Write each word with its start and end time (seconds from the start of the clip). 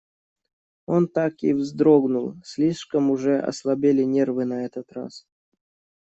Он 0.87 1.07
так 1.07 1.43
и 1.43 1.53
вздрогнул, 1.53 2.33
слишком 2.43 3.11
уже 3.11 3.37
ослабели 3.39 4.01
нервы 4.01 4.45
на 4.45 4.65
этот 4.65 4.91
раз. 4.93 5.27